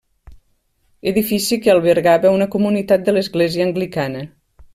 [1.11, 4.27] Edifici que albergava una comunitat de l'església anglicana.